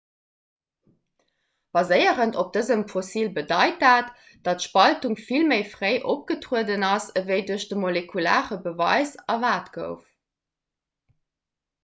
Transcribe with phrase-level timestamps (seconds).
[1.77, 4.07] baséierend op dësem fossil bedeit dat
[4.47, 10.01] datt d'spaltung vill méi fréi opgetrueden ass ewéi duerch de molekulare beweis erwaart gouf